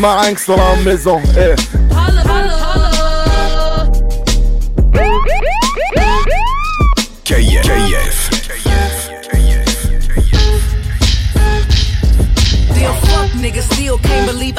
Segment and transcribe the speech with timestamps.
[0.00, 1.20] Marinx dans la maison.
[1.36, 1.79] Eh.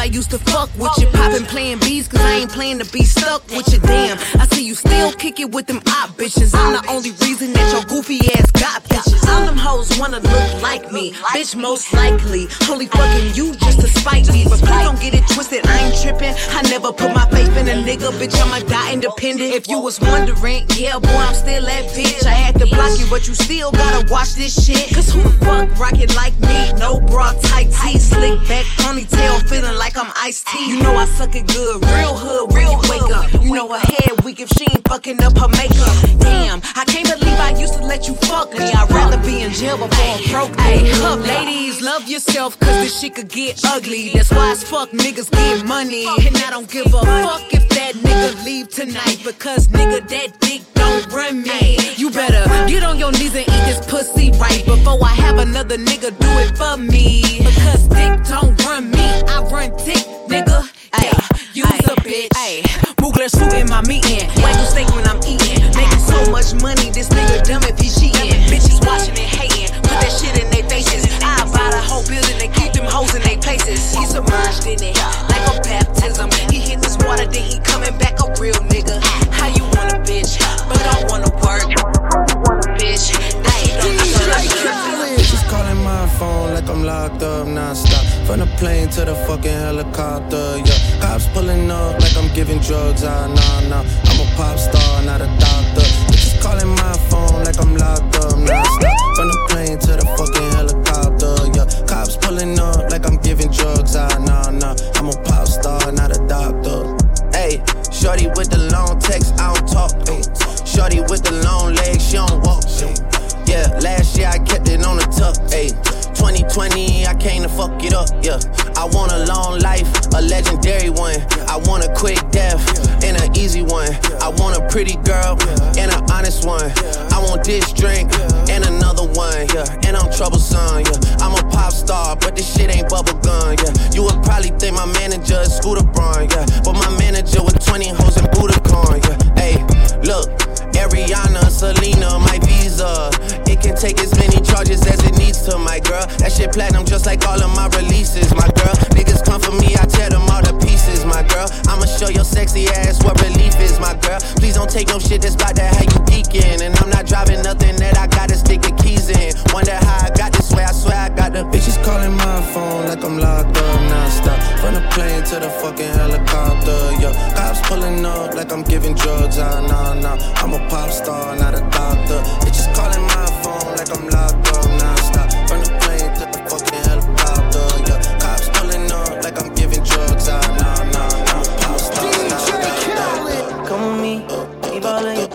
[0.02, 1.06] I used to fuck with you.
[1.14, 3.78] Poppin' playing bees, cause I ain't playin' to be stuck with you.
[3.82, 6.56] Damn, I see you still kick it with them op bitches.
[6.56, 9.22] I'm the only reason that your goofy ass got bitches.
[9.30, 12.48] All them hoes wanna look like me, bitch, most likely.
[12.66, 14.46] Holy fucking you just to spite me.
[14.50, 16.34] But please don't get it twisted, I ain't trippin'.
[16.50, 19.54] I never put my faith in a nigga, bitch, I'ma die independent.
[19.54, 22.26] If you was wondering, yeah, boy, I'm still that bitch.
[22.26, 24.96] I had to block you, but you still gotta watch this shit.
[24.96, 26.74] Cause who the fuck rockin' like me?
[26.80, 30.70] No bra, tight tee, slick back ponytail, feeling like I'm iced tea.
[30.70, 33.44] You know I suck it good, real hood you wake up.
[33.44, 36.20] You know her head weak if she ain't fucking up her makeup.
[36.20, 38.72] Damn, I can't believe I used to let you fuck me.
[38.72, 40.92] I'd rather be in jail before I broke me.
[41.04, 44.10] Up, ladies, love yourself, cause this shit could get ugly.
[44.14, 46.06] That's why as fuck niggas get money.
[46.26, 50.62] And I don't give a fuck if that nigga leave tonight, because nigga, that dick
[50.74, 51.78] don't run me.
[51.96, 55.78] You better get on your knees and eat this pussy right before I have another
[55.78, 57.40] nigga do it for me.
[57.40, 60.70] Because dick don't run me, I run dick, nigga.
[60.94, 61.12] Ay,
[61.54, 62.30] you's a bitch.
[62.36, 62.62] Ay,
[62.98, 64.28] Mugler suit in my meeting.
[64.42, 65.62] Wagyu steak when I'm eating.
[65.76, 68.42] Making so much money, this nigga dumb if he cheating.
[68.52, 69.74] Bitches watching and hating.
[69.82, 70.51] Put that shit in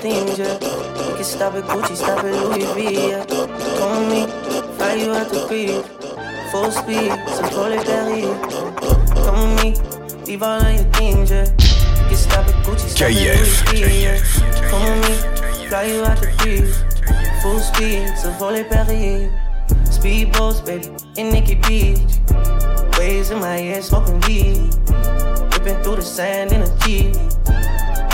[0.06, 0.54] things, yeah.
[1.08, 3.24] You can stop at Gucci, stop at Louis V, yeah.
[3.26, 4.20] With me,
[4.76, 5.84] fly you out the crib.
[6.50, 8.26] Full speed, so call it Paris.
[9.26, 9.68] With me,
[10.26, 11.46] leave all of your things, yeah.
[11.98, 14.18] You can stop at Gucci, stop KF, at Louis V, yeah.
[14.72, 16.66] With me, fly you out the crib.
[17.42, 19.30] Full speed, so call it Paris.
[19.96, 21.98] Speedboats, baby, in Nikki Beach.
[22.98, 24.72] Waves in my head, smoking weed.
[25.52, 27.16] Ripping through the sand in a Jeep.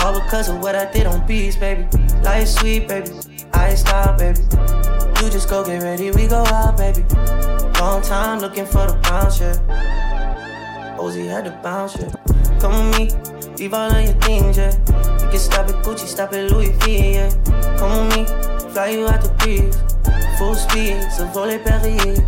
[0.03, 1.87] All because of what I did on beats, baby.
[2.23, 3.09] Life sweet, baby.
[3.53, 4.41] I stop, baby.
[5.21, 7.05] You just go get ready, we go out, baby.
[7.79, 9.55] Long time looking for the bounce, yeah.
[10.99, 12.11] Ozzy had to bounce, yeah.
[12.59, 14.75] Come with me, leave all of your things, yeah.
[15.21, 17.29] You can stop at Gucci, stop at Louis V, yeah.
[17.77, 19.77] Come with me, fly you out to breeze.
[20.37, 22.19] Full speed, so volley Paris.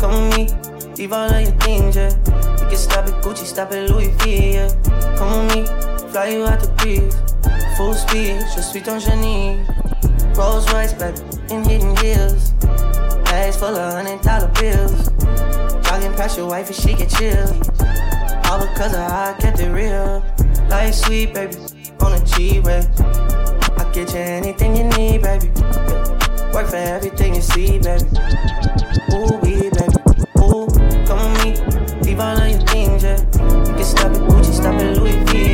[0.00, 2.10] Come with me, leave all of your things, yeah.
[2.10, 4.68] You can stop at Gucci, stop at Louis V, yeah.
[5.16, 5.85] Come with me,
[6.16, 7.14] fly you out the breeze.
[7.76, 9.60] Full speed, je suis ton génie.
[10.34, 11.20] Rolls Royce, baby,
[11.50, 12.52] in hidden hills.
[13.28, 15.10] Bags full of hundred dollar bills.
[15.84, 17.48] Jogging past your wife and she get chill.
[18.48, 20.24] All because of how I kept it real.
[20.70, 21.56] Life sweet, baby,
[22.00, 22.80] on a G-Way.
[23.76, 25.20] I get you anything you need.
[25.20, 25.48] baby.
[26.54, 28.08] Work for everything you see, baby.
[29.12, 30.00] Ooh, we, baby.
[30.40, 30.64] Ooh,
[31.04, 32.00] come with me.
[32.00, 33.20] Leave all of your things, yeah.
[33.68, 35.45] You can stop it, Gucci, stop it, Louis V,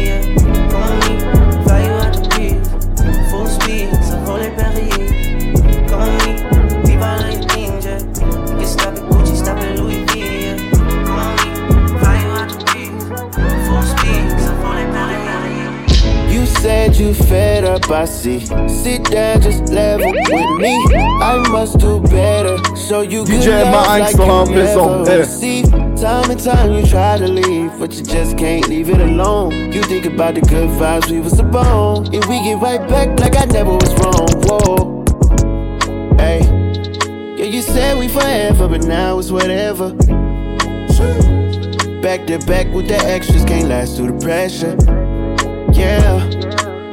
[16.83, 18.41] You said you fed up, I see.
[18.69, 20.75] Sit down, just level with me.
[21.23, 22.59] I must do better.
[22.75, 25.17] Show you good DJ love Marinx like you never eh.
[25.19, 25.71] received.
[25.71, 29.73] Time and time you try to leave, but you just can't leave it alone.
[29.73, 33.37] You think about the good vibes we was upon, and we get right back like
[33.37, 34.29] I never was wrong.
[34.43, 35.05] Whoa,
[36.17, 36.41] hey,
[37.37, 39.93] yeah, you said we forever, but now it's whatever.
[42.03, 44.77] Back to back with the extras, can't last through the pressure.
[45.73, 46.32] Yeah.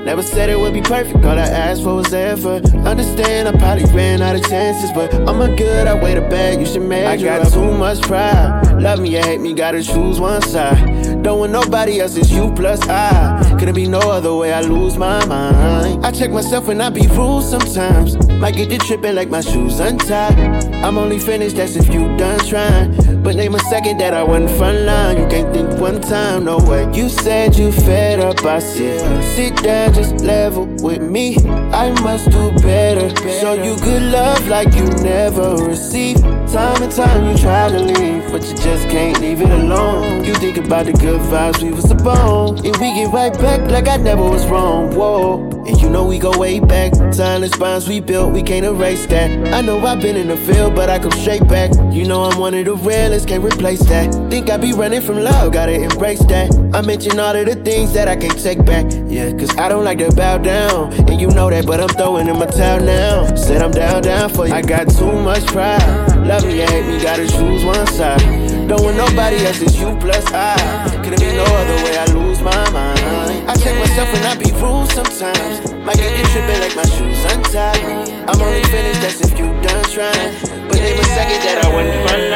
[0.09, 2.65] Never said it would be perfect, all I asked for was effort.
[2.73, 6.59] Understand, I probably ran out of chances, but I'm a good, I weigh the bag,
[6.59, 7.29] you should measure.
[7.29, 8.81] I got too much pride.
[8.81, 11.21] Love me or hate me, gotta choose one side.
[11.21, 13.55] Don't want nobody else, it's you plus I.
[13.59, 16.03] Couldn't be no other way, I lose my mind.
[16.03, 18.17] I check myself when I be rude sometimes.
[18.39, 20.39] Might get to tripping like my shoes untied.
[20.83, 22.95] I'm only finished, that's if you done trying.
[23.21, 25.17] But name a second that I wasn't front line.
[25.17, 26.89] You can't think one time, no way.
[26.93, 31.37] You said you fed up, I said, sit down, just level with me.
[31.71, 33.09] I must do better.
[33.39, 36.21] Show you good love like you never received.
[36.21, 40.23] Time and time you try to leave, but you just can't leave it alone.
[40.23, 43.87] You think about the good vibes we was upon, and we get right back like
[43.87, 44.95] I never was wrong.
[44.95, 46.93] Whoa, and you know we go way back.
[47.13, 49.29] Silence bonds we built, we can't erase that.
[49.53, 51.71] I know I've been in the field, but I come straight back.
[51.93, 54.13] You know I'm one of the realest, can't replace that.
[54.29, 56.51] Think I be running from love, gotta embrace that.
[56.71, 58.85] I mention all of the things that I can't take back.
[59.07, 62.27] Yeah, cause I don't like to bow down, and you know that, but I'm throwing
[62.27, 63.35] in my towel now.
[63.35, 64.53] Said I'm down, down for you.
[64.53, 65.81] I got too much pride.
[66.27, 68.21] Love me, hate me, gotta choose one side.
[68.69, 70.53] Don't want nobody else, you plus I.
[71.01, 73.49] Couldn't be no other way, I lose my mind.
[73.49, 75.73] I check myself when I be rude sometimes.
[75.83, 77.81] Might get you tripping like my shoes untied.
[78.29, 80.37] I'm only finished, that's if you done trying.
[80.69, 82.29] But name a second that I wouldn't run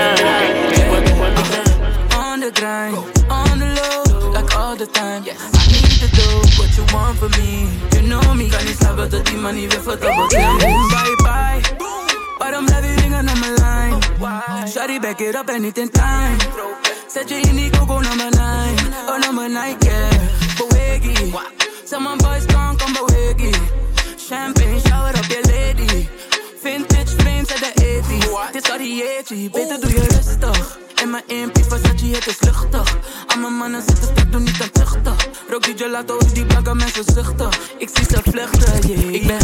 [2.18, 2.97] On the grind,
[3.29, 4.12] on the low,
[4.73, 5.23] all the time.
[5.23, 5.39] Yes.
[5.53, 6.27] I need to do
[6.57, 7.69] what you want from me?
[7.93, 10.57] You know me, can you stop the demon even for double time?
[10.93, 11.61] Bye bye,
[12.39, 13.93] but I'm everything on my line.
[13.93, 16.39] Oh, back it up anything time.
[17.07, 18.77] Said you need the go number nine.
[19.09, 20.09] Oh number nine, yeah.
[20.57, 21.31] But wiggy,
[21.85, 23.53] some boys can't come but wiggy.
[24.17, 25.52] Champagne shower up your lips.
[28.03, 28.51] 80s.
[28.51, 30.77] Dit is Arietje, beter doe je rustig.
[30.95, 32.97] En mijn impie Versace, het is luchtig.
[33.27, 35.27] Al mijn mannen zitten stuk, doe niet aan tuchtig.
[35.50, 37.59] Rook die gelato, die blakken mensen zuchtig.
[37.77, 39.13] Ik zie ze vluchten, yeah.
[39.13, 39.39] Ik ben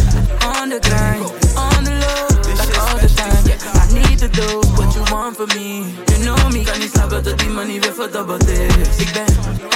[0.61, 3.78] on the grind, on the low, like all the time.
[4.19, 5.95] I need to do what you want for me.
[6.12, 8.98] You know me, kan niet slapen tot die money weer verdubbeld is.
[8.98, 9.25] Ik ben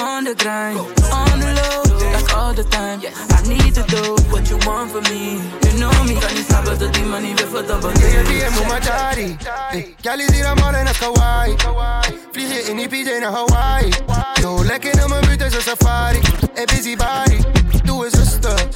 [0.03, 0.79] on the grind,
[1.11, 2.99] on the low, like all the time.
[3.31, 5.39] I need to do what you want for me.
[5.61, 8.11] You know me, kan niet slapen tot die money weer verdubbeld is.
[8.11, 9.35] DM op mijn daddy.
[10.01, 11.55] Girl is hier aan mannen naar Hawaii.
[12.31, 13.89] Vlieg je in die PJ naar Hawaii.
[14.41, 16.19] Yo, lekker in mijn buurt is een safari.
[16.53, 17.37] Hey, busy body,
[17.83, 18.67] doe eens rustig.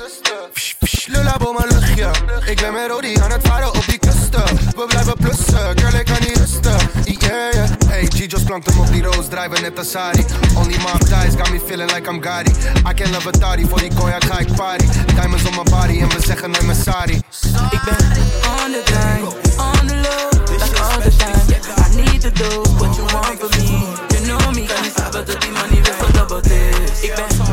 [0.54, 2.12] Psh, psh, Lul op mijn luchtje.
[2.46, 4.46] Ik ben met Rodi aan het varen op die kusten.
[4.76, 6.78] We blijven plussen, girl, ik kan niet rusten.
[7.04, 7.70] Yeah, yeah.
[7.88, 10.26] Hey, G-Jos plankt hem op die roos, drijven net als Sari.
[10.56, 12.52] Only my thighs got me feeling like I'm Gotti.
[12.90, 14.86] I can love a toddy, voor die koya ga ik party.
[15.16, 17.16] Diamonds on my body en we zeggen nooit meer sorry.
[17.72, 17.98] Ik ben
[18.62, 19.24] on the grind,
[19.58, 21.38] on the low, like all the time.
[21.78, 23.96] I need to do what you want for me.
[24.08, 27.02] You know me, kan niet slapen tot die money weer verdubbeld is.
[27.02, 27.46] Ik ben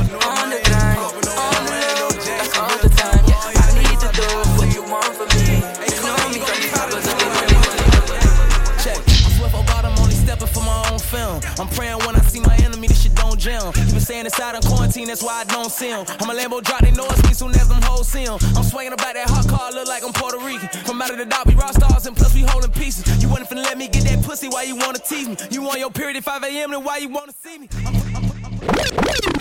[14.04, 16.04] saying inside on quarantine, that's why I don't see him.
[16.20, 18.38] I'm a Lambo drop, they know it's me soon as them hoes see him.
[18.56, 20.68] I'm swinging about that hot car, look like I'm Puerto Rican.
[20.84, 23.04] From out of the dot, we rock stars and plus we holding pieces.
[23.23, 25.37] You wasn't finna let me get that pussy, why you wanna tease me?
[25.50, 27.68] You on your period at 5 a.m., then why you wanna see me?
[27.87, 28.54] I'm, I'm, I'm,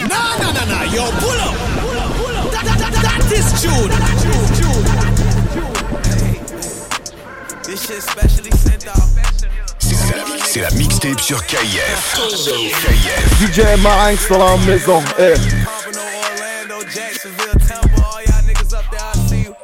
[0.07, 1.55] Nah, nah, nah, nah, yo, pull up.
[1.79, 2.51] Pull up, pull up.
[2.51, 3.89] That, that, that, that is June.
[7.63, 9.12] this shit specially sent out.
[10.45, 12.15] C'est la, mixtape sur KF.
[12.15, 13.39] KF.
[13.41, 15.33] DJ Marinx dans la maison, eh.
[15.33, 19.55] Pompano, Orlando, Jacksonville, Tampa, all y'all niggas up there, I see you.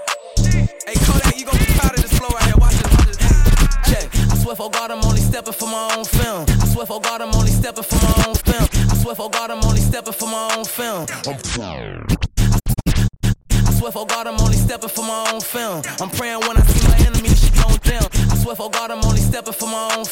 [0.87, 2.55] Hey, Kodak, you gon' be proud of this flow right here.
[2.57, 3.93] Watch this, watch this.
[3.93, 4.31] Check.
[4.31, 6.45] I swear for God, I'm only stepping for my own film.
[6.49, 8.67] I swear for God, I'm only stepping for my own film.
[8.89, 11.05] I swear for God, I'm only stepping for my own film.
[11.09, 11.35] I swear
[13.91, 15.81] for for God, I'm only stepping for my own film.
[15.99, 17.08] I'm praying when I see my
[18.39, 20.05] swear for God, I'm only stepping for my own.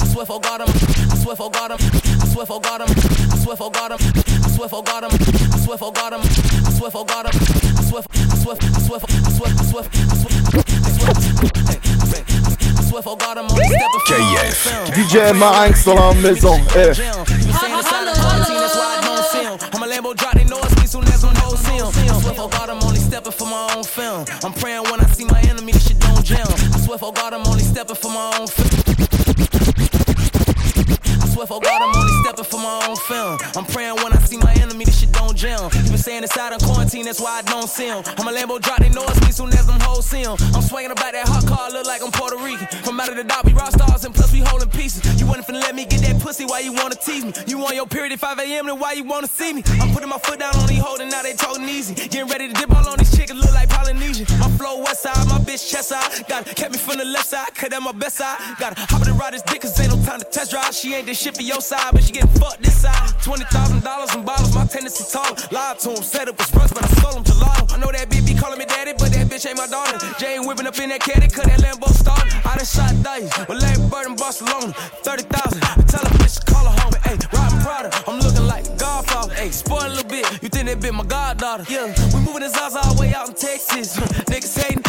[0.00, 0.68] I swear for God, I'm.
[0.68, 1.78] I swear for God, I'm.
[1.80, 2.88] I swear for God, I'm.
[2.90, 3.98] I swear for God, I'm.
[4.00, 5.10] I swear for God, I'm.
[5.12, 6.20] I swear for God, I'm.
[6.20, 7.32] I swear for God, I'm.
[7.32, 8.02] I swear.
[8.12, 8.56] I swear.
[8.60, 9.00] I swear.
[9.02, 9.52] I swear.
[9.58, 9.84] I swear.
[9.86, 10.52] I swear.
[12.74, 14.86] I swear for God, I'm only stepping for my own film.
[14.92, 16.60] DJ Marinx dans la maison.
[16.76, 16.92] Eh.
[19.72, 21.86] I'm a Lambo drop, they know it's me soon as I'm whole sim.
[21.86, 23.84] I swear for God, I'm only stepping for my own
[27.94, 28.68] stepping for my own film.
[31.20, 33.38] I swear for God, I'm only stepping for my own film.
[33.56, 34.01] I'm praying
[36.02, 38.02] saying inside on quarantine, that's why I don't see him.
[38.18, 40.34] I'm a Lambo drop, they know it's me soon as I'm whole sim.
[40.54, 42.66] I'm swinging about that hot car, look like I'm Puerto Rican.
[42.82, 45.00] From out of the dot, we rock stars and plus we holding pieces.
[45.20, 47.32] You wasn't finna let me get that pussy, why you wanna tease me?
[47.46, 49.62] You on your period at 5 a.m., then why you wanna see me?
[49.80, 51.94] I'm putting my foot down on these holding, now they talking easy.
[51.94, 54.26] Getting ready to dip all on these chickens, look like Polynesian.
[54.40, 56.26] My flow west side, my bitch chest side.
[56.26, 58.38] Got kept me from the left side, cut at my best side.
[58.58, 60.74] Got to hop in the ride this dick, cause ain't no time to test drive.
[60.74, 63.08] She ain't this shit for your side, but she getting fucked this side.
[63.22, 65.36] $20,000 in bottles, my tendency tall.
[65.50, 67.72] Lied to him, said it was rush, but I stole him gelato.
[67.72, 69.98] I know that bitch be calling me daddy, but that bitch ain't my daughter.
[70.18, 72.24] Jay whipping up in that caddy, cut that Lambo start.
[72.46, 74.72] I done shot dice, with Larry Bird in Barcelona.
[75.02, 76.92] 30,000, I tell a bitch to call her home.
[77.04, 79.34] Hey, riding Prada, I'm looking like Godfather.
[79.34, 81.64] Hey, spoil a little bit, you think that bitch my goddaughter.
[81.68, 83.96] Yeah, we moving the Zaza all the way out in Texas.
[84.30, 84.81] Niggas hating,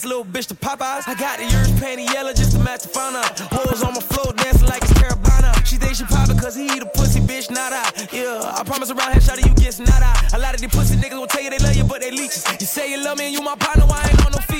[0.00, 1.06] Baddest little bitch to Popeyes.
[1.08, 3.20] I got the yours panty yellow just to match the fauna.
[3.52, 5.52] Hoes on my floor dancing like it's Carabana.
[5.66, 7.84] She thinks she poppin' cause he eat a pussy, bitch, not I.
[8.12, 10.36] Yeah, I promise around here, shawty, you get not I.
[10.36, 12.44] A lot of these pussy niggas will tell you they love you, but they leeches.
[12.60, 14.59] You say you love me and you my partner, why I ain't on no feature?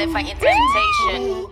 [0.00, 1.50] they fighting temptation.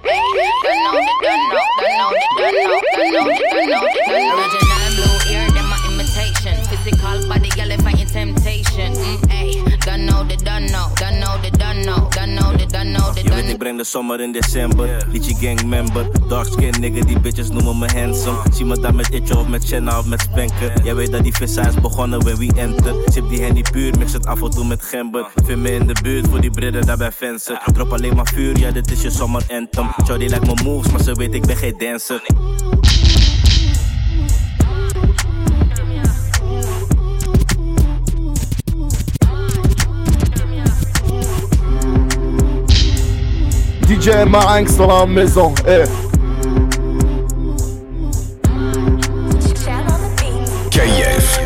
[10.49, 14.21] The done know, gun know the done know the Je weet, ik breng de zomer
[14.21, 15.07] in december.
[15.11, 16.29] Liedje gang member.
[16.29, 18.39] Dark skin nigga, die bitches noemen me handsome.
[18.53, 20.85] Zie me daar met Itje of met Shanna of met Spanker.
[20.85, 22.95] Jij weet dat die vissa is begonnen when we enter.
[23.07, 25.27] Sip die handy puur, mix het af en toe met gember.
[25.45, 27.61] Vind me in de buurt voor die bridden daar bij Vensen.
[27.73, 29.91] Drop alleen maar vuur, ja dit is je zomer anthem.
[30.07, 32.23] Shorty lijkt me moves, maar ze weet ik ben geen dancer.
[43.89, 45.55] DJ Marinx dans la maison.
[45.67, 45.85] Eh.
[50.71, 51.41] KIF.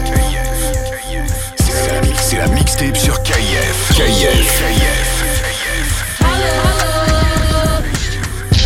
[1.60, 3.92] C'est la, c'est la mixtape sur KIF.
[3.94, 4.62] KIF.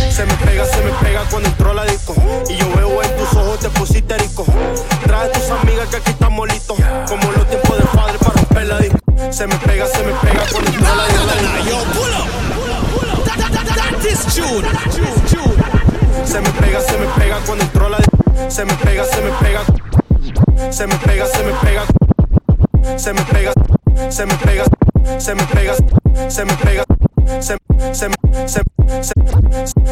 [0.09, 2.15] Se me pega, se me pega cuando entro a la disco.
[2.49, 4.43] Y yo veo en tus ojos te pusiste rico.
[5.03, 6.79] Trae a tus amigas que aquí estamos listos.
[7.07, 8.97] Como los tiempos del padre para romper la disco.
[9.29, 12.36] Se me pega, se me pega cuando entro a la disco.
[14.07, 16.25] That, that, that is June.
[16.25, 17.97] Se me pega, se me pega cuando entro a la.
[18.49, 19.63] Se me pega, se me pega.
[20.71, 21.85] se me pega, se me pega,
[22.97, 23.53] se me pega,
[24.09, 24.63] se me pega,
[25.19, 25.75] se me pega,
[26.29, 26.85] se me pega,
[27.39, 27.57] se
[27.93, 28.09] se
[28.47, 28.61] se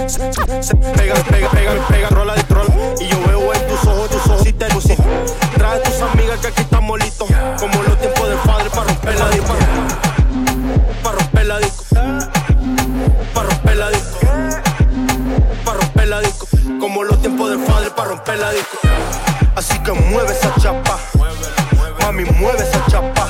[0.07, 2.67] se se pega, pega, pega, me pega, rola de troll
[2.99, 4.95] y yo veo en tus ojos, tus ojos y te lucí.
[5.55, 7.29] Trae a tus amigas que aquí estamos listos,
[7.59, 7.83] como
[19.55, 20.97] Así que mueve esa chapa,
[21.99, 23.27] mami mueve esa chapa,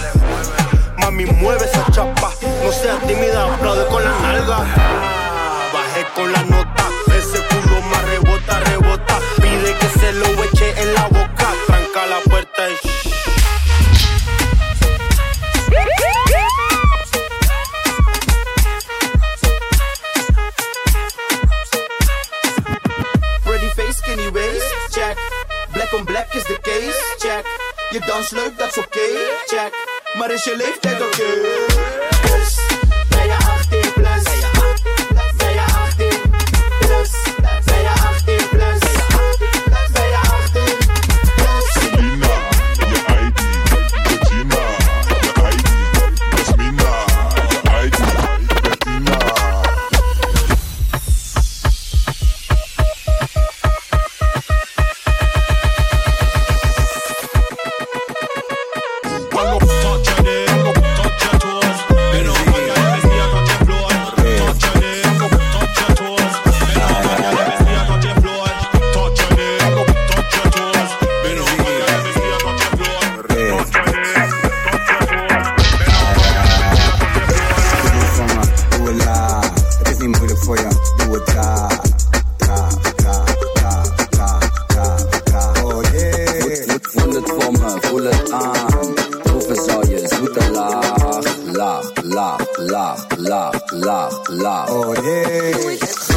[0.97, 2.31] mami mueve esa chapa.
[2.63, 4.59] No seas tímida, aplaude con la nalga.
[5.73, 6.87] Bajé con la nota,
[7.17, 9.19] ese culo más rebota, rebota.
[9.37, 12.94] Pide que se lo eche en la boca, tranca la puerta y
[27.95, 28.99] Je dans leuk, dat is oké,
[29.45, 29.73] check.
[30.17, 31.41] Maar is je leeftijd oké?
[32.21, 32.64] Dus,
[80.55, 81.69] Koya, do it ka,
[82.39, 82.69] ka,
[83.01, 83.13] ka.
[85.57, 86.47] Oh yeah.
[86.47, 86.55] Me.
[89.25, 89.81] Professor.
[94.69, 96.14] Oh yeah.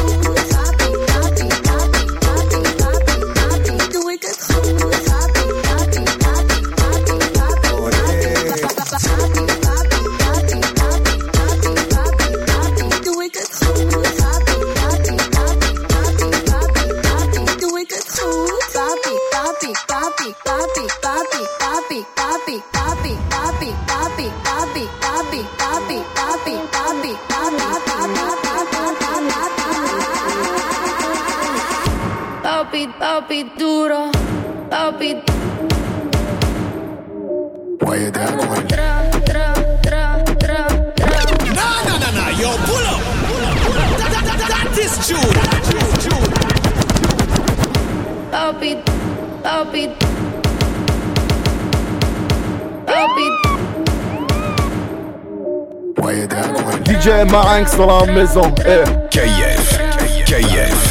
[57.31, 58.41] Marinx dans la maison.
[58.65, 58.83] Eh.
[59.11, 59.79] KF.
[60.25, 60.88] KF.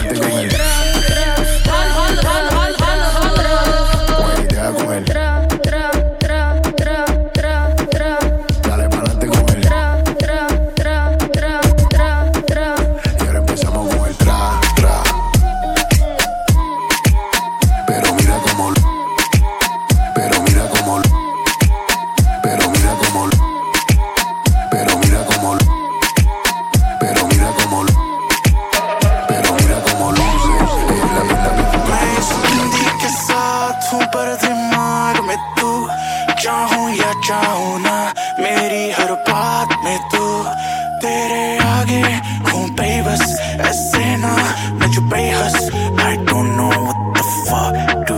[36.43, 37.97] चाहूँ, या चाहूँ ना,
[38.41, 40.25] मेरी हर बात में तू
[41.03, 42.03] तेरे आगे
[42.51, 43.25] हूँ बेबस,
[43.71, 44.35] ऐसे ना,
[44.79, 45.57] मैं जो बेहस,
[46.09, 48.18] I don't know what the fuck do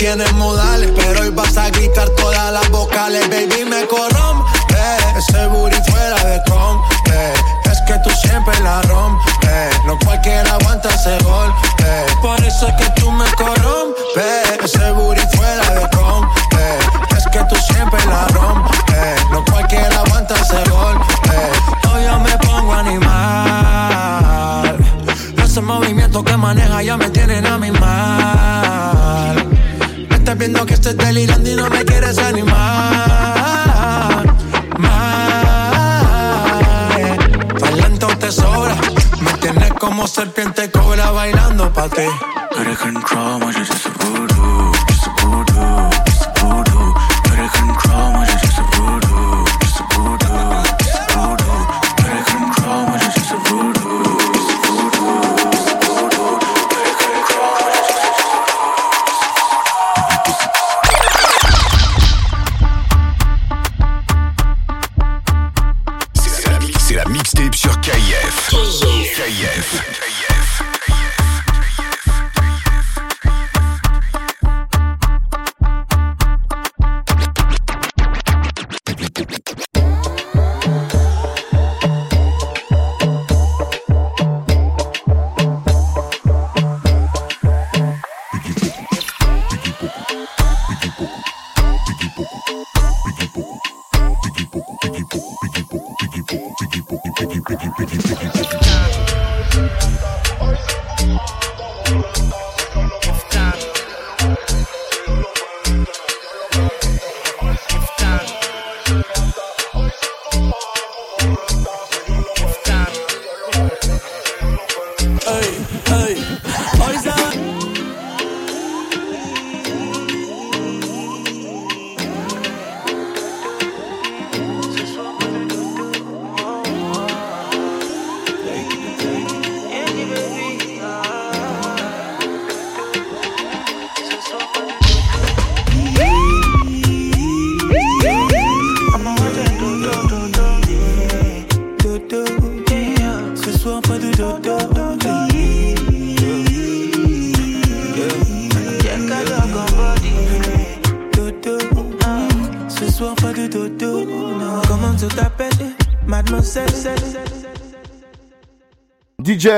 [0.00, 0.24] tiene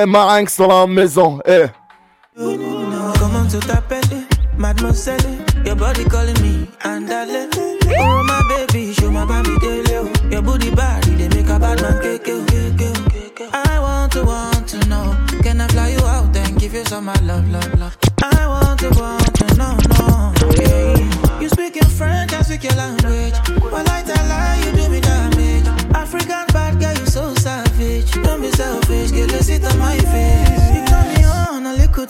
[0.02, 1.66] DJ Marinx dans la maison, eh.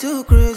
[0.03, 0.52] too cruel.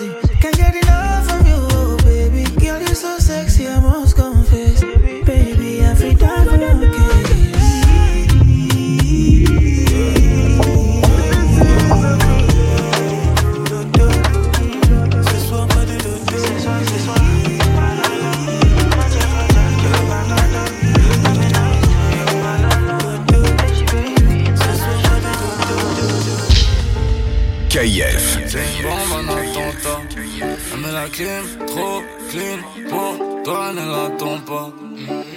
[31.16, 34.70] Trop clean pour toi, ne l'attends pas.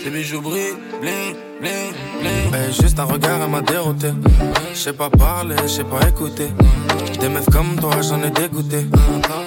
[0.02, 2.52] Tes bijoux brillent, bling, bling, bling.
[2.52, 4.08] Eh, juste un regard, elle m'a dérouté.
[4.74, 6.48] Je sais pas parler, je sais pas écouter.
[7.20, 8.86] Des meufs comme toi, j'en ai dégoûté.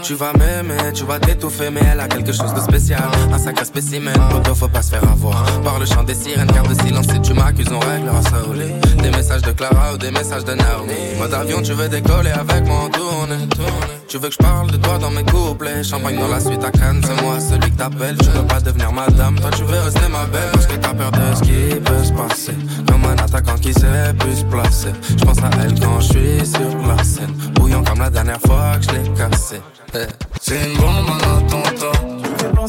[0.03, 3.03] Tu vas m'aimer, tu vas t'étouffer, mais elle a quelque chose de spécial.
[3.33, 5.43] Un sacré spécimen, poteau, faut pas se faire avoir.
[5.63, 9.01] Par le chant des sirènes, garde de silence, si tu m'accuses, on réglera ça lit.
[9.03, 10.93] Des messages de Clara ou des messages de Naomi.
[11.19, 14.00] Mode avion, tu veux décoller avec moi en tournée.
[14.11, 15.85] Tu veux que je parle de toi dans mes couplets.
[15.85, 18.17] Champagne dans la suite à Cannes, c'est moi celui que t'appelles.
[18.17, 20.51] Tu veux pas devenir madame, toi tu veux rester ma belle.
[20.51, 22.53] Parce que t'as peur de ce qui peut se passer.
[22.89, 24.91] Comme un attaquant qui sait plus se placer.
[25.17, 27.33] Je pense à elle quand je suis sur la scène.
[27.55, 29.61] Bouillant comme la dernière fois que je l'ai cassé.
[29.95, 29.99] Eh.
[30.41, 32.01] C'est une bombe, un attentat.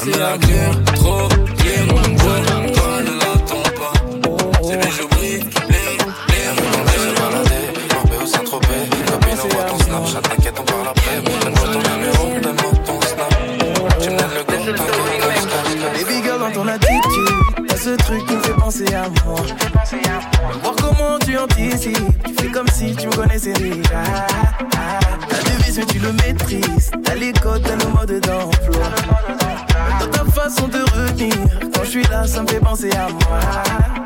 [0.05, 0.39] Elle la
[0.95, 1.29] trop
[1.59, 2.62] clean pour
[18.73, 19.41] penser à moi.
[20.63, 24.03] Voir comment tu anticipes, tu fais comme si tu me connaissais déjà.
[25.31, 26.91] La devise, tu le maîtrises.
[27.05, 28.85] T'as les codes, t'as le mode d'emploi.
[30.01, 31.35] Dans ta façon de retenir,
[31.75, 34.02] quand je suis là, ça me fait penser à moi.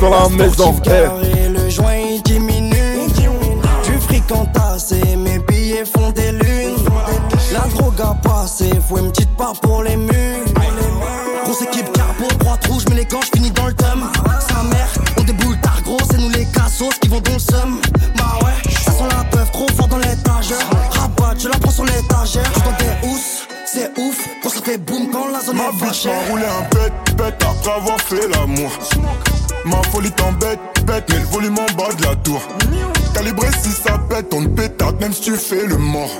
[0.00, 0.74] Dans la maison.
[0.86, 3.08] Et le joint il diminue.
[3.84, 6.76] Du fric entassé, mes billets font des lunes.
[7.52, 10.44] La drogue a passé, faut une petite part pour les murs.
[11.44, 14.04] Grosse équipe carbo, droite rouge, mais les gants, finis dans le thème.
[14.48, 17.80] Sa mère, on déboule tard gros, c'est nous les cassos qui vont dans le seum.
[18.16, 20.58] Bah ouais, ça sent la peuf trop fort dans l'étagère.
[20.90, 22.50] Rabat, je la prends sur l'étagère.
[22.54, 25.72] Je dans des housses, c'est ouf, quand ça fait boum quand la zone Ma est
[25.72, 26.08] bitch fâchée.
[26.10, 28.70] m'a roulé un bête, bête après avoir fait l'amour.
[29.70, 32.42] Ma folie t'embête, bête, mais le volume en bas de la tour.
[33.14, 36.10] Calibré si ça pète, on te pétate, même si tu fais le mort.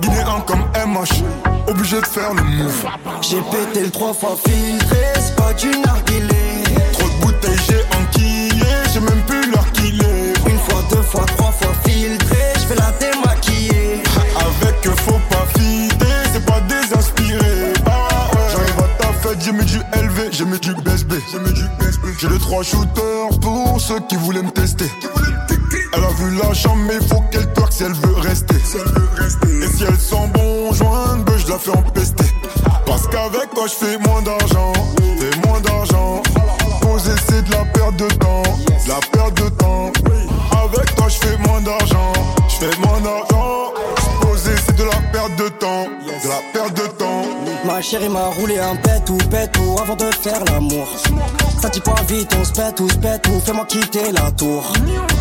[0.00, 1.22] Guinéen comme MH,
[1.68, 2.84] obligé de faire le move.
[3.22, 6.64] J'ai pété le trois fois filtré, c'est pas du narguilé.
[6.92, 10.50] Trop de bouteilles, j'ai enquillé, j'ai même plus l'heure qu'il est.
[10.50, 14.02] Une fois, deux fois, trois fois filtré, je vais la démaquiller.
[14.36, 17.72] Avec eux, faut pas fider, c'est pas désinspiré.
[17.86, 18.40] Ah ouais.
[18.50, 21.05] J'arrive à ta fête, j'ai mis du LV, j'ai mis du BSB.
[22.18, 24.90] J'ai les trois shooters pour ceux qui voulaient me tester.
[25.92, 28.56] Elle a vu la chambre, mais faut qu'elle twerk si elle veut rester.
[28.56, 32.24] Et si elle sent bon joint, ben je la fais empester.
[32.86, 34.72] Parce qu'avec toi, je fais moins d'argent.
[35.18, 36.22] Fais moins d'argent.
[36.80, 38.42] Poser, c'est de la perte de temps.
[38.42, 39.92] De la perte de temps.
[40.52, 42.12] Avec toi, je fais moins d'argent.
[42.48, 43.74] Je fais moins d'argent.
[44.22, 45.84] Poser, c'est de la perte de temps.
[45.84, 47.24] De la perte de temps.
[47.66, 50.88] Ma chérie m'a roulé un pète ou pète ou avant de faire l'amour.
[51.66, 54.72] Ça dit pas vite, on se pète ou se pète ou fais-moi quitter la tour.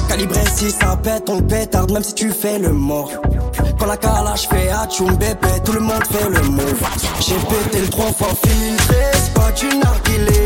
[0.07, 3.09] Calibré si ça pète, on pétarde même si tu fais le mort.
[3.79, 6.83] Quand la calage fait atchoum bébé, tout le monde fait le move.
[7.19, 10.44] J'ai pété le trois fois filtré, c'est pas du narguilé.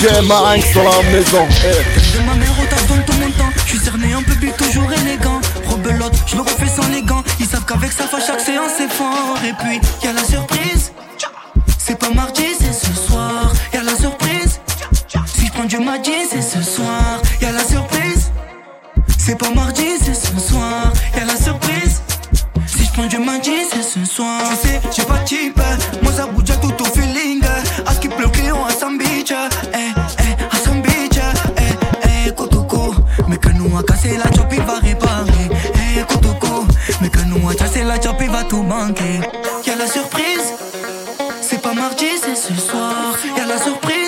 [0.00, 1.46] DJ Marinx dans la maison.
[1.46, 3.50] De ma mère au taf dans tout mon temps.
[3.66, 5.42] Je suis cerné un peu but toujours élégant.
[5.66, 7.22] Rebelote, je le refais sans les gants.
[7.38, 9.36] Ils savent qu'avec ça, à chaque séance c'est fort.
[9.46, 10.92] Et puis, y a la surprise.
[11.76, 13.52] C'est pas mardi, c'est ce soir.
[13.74, 14.60] Y a la surprise.
[15.26, 17.20] Si je prends du mardi, c'est ce soir.
[17.42, 18.30] Y a la surprise.
[19.18, 19.89] C'est pas mardi,
[42.22, 43.16] c'est ce soir.
[43.36, 43.99] Y'a la surprise.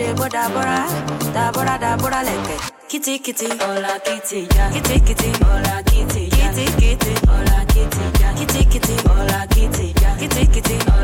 [0.00, 0.86] debo dabora,
[1.34, 2.56] dabora dabora leke.
[2.88, 4.70] Kitty kitty, hola kitty ya.
[4.72, 6.48] Kitty kitty, hola kitty ya.
[6.52, 8.32] Kitty kitty, hola kitty ya.
[8.38, 10.16] Kitty kitty, hola kitty ya.
[10.16, 10.99] Kitty kitty, kitty.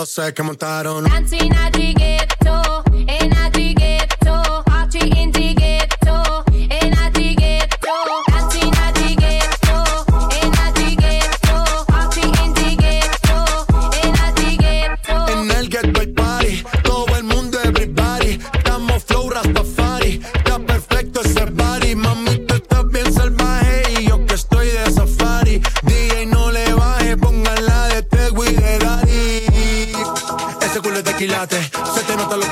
[0.00, 0.86] outside, come on, thought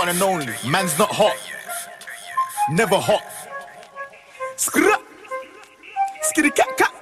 [0.00, 0.54] One and only.
[0.66, 1.36] Man's not hot.
[2.70, 3.22] Never hot.
[4.56, 4.96] Skra.
[6.28, 6.92] Skitty cat cat.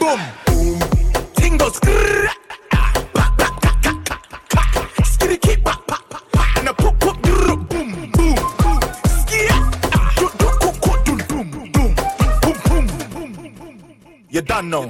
[0.00, 0.20] Boom.
[0.46, 0.78] Boom.
[1.38, 2.32] Tingo skra.
[5.12, 6.02] Skitty keep pop pop.
[6.56, 7.90] And a pop pop boom boom.
[14.30, 14.88] You done know.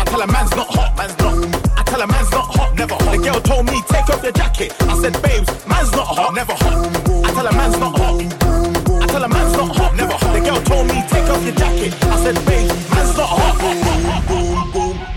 [0.00, 0.90] I tell a man's not hot.
[0.98, 1.78] Man's not.
[1.78, 2.49] I tell a man's not.
[3.22, 4.74] Girl told me take off your jacket.
[4.80, 6.34] I said babes, man's not hot.
[6.34, 6.74] Never hot.
[7.24, 8.20] I tell man's not hot.
[9.02, 9.94] I tell man's not hot.
[9.96, 10.32] Never hot.
[10.32, 11.94] The girl told me take off your jacket.
[12.04, 13.40] I said babes, man's not hot.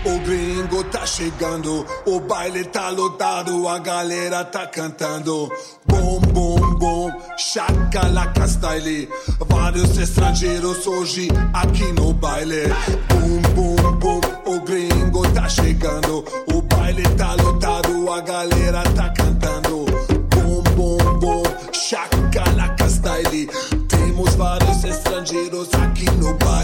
[0.06, 5.50] O gringo tá chegando, o baile tá lotado, a galera tá cantando.
[5.86, 9.08] Bom, bom, bom, chacalaca style.
[9.48, 12.68] Vários estrangeiros hoje aqui no baile.
[13.08, 19.86] Boom, boom, boom, o gringo tá chegando, o baile tá lotado, a galera tá cantando.
[20.34, 23.48] Bom, bom, bom, chacalaca style.
[23.88, 26.63] Temos vários estrangeiros aqui no baile.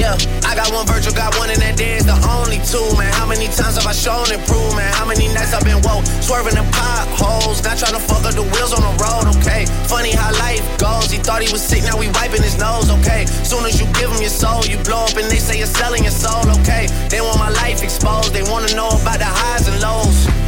[0.00, 0.16] Yeah,
[0.48, 3.12] I got one virtual, got one, and that there is the only two, man.
[3.12, 4.32] How many times have I shown
[4.72, 4.88] man?
[4.96, 8.48] How many nights I've been woke, swerving the potholes, not trying to fuck up the
[8.48, 9.68] wheels on the road, okay?
[9.92, 11.12] Funny how life goes.
[11.12, 13.28] He thought he was sick, now we wiping his nose, okay?
[13.44, 16.08] Soon as you give him your soul, you blow up, and they say you're selling
[16.08, 16.88] your soul, okay?
[17.12, 20.39] They want my life exposed, they wanna know about the highs and lows.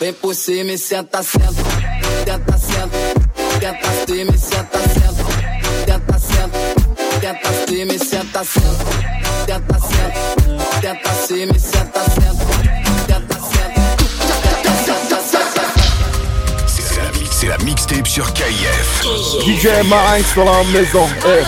[0.00, 1.46] Vem por cima e senta, senta.
[2.24, 2.98] Tenta, senta.
[3.60, 5.24] Tenta cima e senta, senta.
[5.86, 6.58] Tenta, senta.
[7.20, 8.84] Tenta cima e senta, senta.
[9.46, 10.80] Tenta, senta.
[10.80, 12.46] Tenta cima e senta, senta.
[13.06, 13.92] Tenta, senta.
[16.66, 19.02] C'est la, mi- c'est la mixtape sur KF.
[19.44, 21.08] DJ Marinx dans la maison.
[21.26, 21.42] Eh.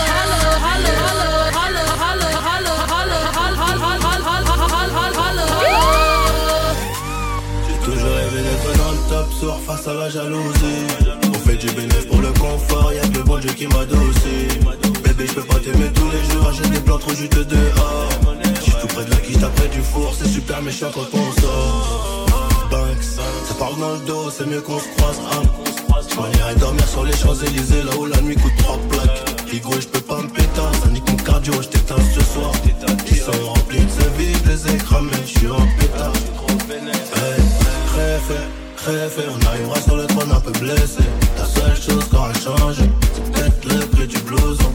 [9.94, 10.86] La jalousie.
[11.28, 14.48] On fait du bénéfice pour le confort, y'a que le bon Dieu qui m'a dossé.
[15.04, 18.08] Bébé, je peux pas t'aimer tous les jours, j'ai des plans trop juteux dehors.
[18.60, 22.26] J'suis tout près de la quiche, après du four, c'est super méchant quand on sort.
[22.70, 25.20] Banks, ça parle dans le dos, c'est mieux qu'on se croise.
[25.32, 25.42] Hein.
[26.18, 29.24] On irait dormir sur les Champs-Élysées, là où la nuit coûte trois plaques.
[29.52, 30.48] Higo, je peux pas me péter,
[30.82, 32.52] ça nique mon cardio, je t'éteins ce soir.
[33.10, 36.12] Ils sont remplis de ce vide, les écrans, mais je suis en pétard.
[36.70, 37.40] Hey,
[37.96, 38.38] rêve,
[38.88, 39.28] préfet.
[39.28, 41.02] On arrivera sur le trône un peu blessé.
[41.36, 42.82] La seule chose qui aura changé,
[43.14, 44.72] c'est peut-être le prix du blouson.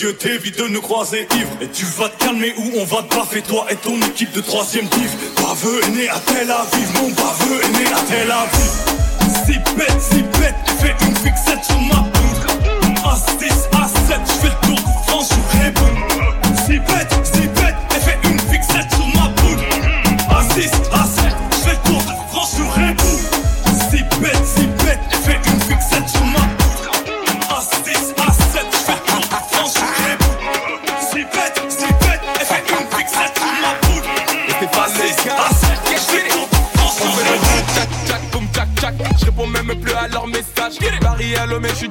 [0.00, 1.50] Dieu t'évite de nous croiser ivre.
[1.60, 4.40] Et tu vas te calmer ou on va te baffer, toi et ton équipe de
[4.40, 5.10] troisième div.
[5.36, 8.90] Baveux est né à Tel Aviv, mon baveux est né à Tel Aviv.
[9.44, 10.19] Si bête, si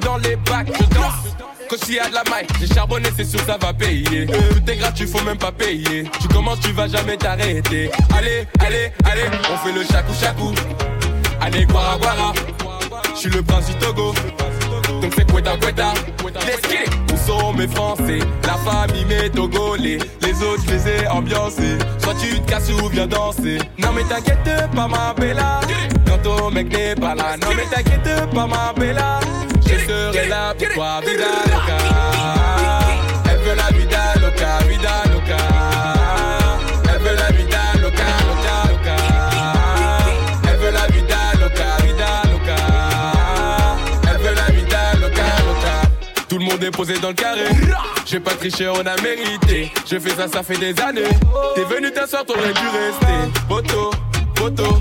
[0.00, 0.68] dans les bacs.
[0.68, 1.36] Je danse.
[1.68, 4.26] Quand il y a de la maille, j'ai charbonné, c'est sûr ça va payer.
[4.26, 6.10] Tout est gratuit, faut même pas payer.
[6.20, 7.90] Tu commences, tu vas jamais t'arrêter.
[8.16, 10.52] Allez, allez, allez, on fait le chakou chakou.
[11.40, 12.32] Allez, guara guara.
[13.14, 14.12] Je suis le prince du Togo.
[15.00, 15.92] Donc c'est Quetta Quetta.
[16.46, 17.12] Let's get it.
[17.12, 18.18] Où sont mes Français?
[18.44, 19.98] La famille, mes Togolais.
[20.22, 21.78] Les autres, je les ai ambiancés.
[21.98, 23.58] Soit tu te casses ou viens danser.
[23.78, 24.38] Non, mais t'inquiète
[24.74, 25.60] pas, ma bella.
[26.52, 27.36] Mec n'est pas là.
[27.40, 29.20] Non, mais t'inquiète pas, ma bella.
[29.64, 31.78] Je serai là pour toi, vida loca.
[33.30, 35.36] Elle veut la vida loca, vida loca.
[36.92, 38.96] Elle veut la vida loca, loca, loca.
[40.48, 42.56] Elle veut la vida loca, vida loca.
[44.10, 45.76] Elle veut la vida loca, loca.
[46.28, 47.46] Tout le monde est posé dans le carré.
[48.06, 49.72] J'ai pas triché, on a mérité.
[49.88, 51.02] Je fais ça, ça fait des années.
[51.54, 53.40] T'es venu t'asseoir, t'aurais dû rester.
[53.48, 53.92] Poto,
[54.34, 54.78] poto.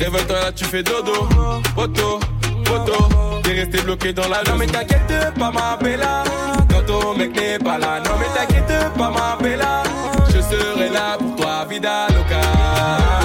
[0.00, 1.28] Réveille-toi là, tu fais dodo.
[1.74, 2.20] Poto,
[2.64, 3.08] poto.
[3.42, 6.24] T'es resté bloqué dans la Non, mais t'inquiète pas, ma bella.
[6.70, 8.00] Quand ton mec n'est pas là.
[8.00, 9.82] Non, mais t'inquiète pas, ma bella.
[10.28, 13.19] Je serai là pour toi, vida loca.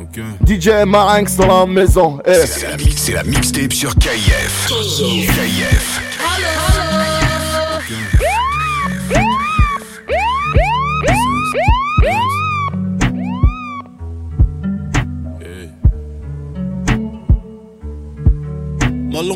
[0.00, 0.20] Ok.
[0.46, 2.20] DJ Marinx dans la maison.
[2.26, 2.34] Eh.
[2.46, 4.66] C'est la, la mixtape sur KF.
[4.68, 6.00] KF.
[6.20, 6.73] Ma